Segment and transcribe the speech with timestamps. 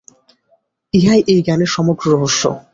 [0.93, 2.43] ইহাই এই জ্ঞানের সমগ্র রহস্য।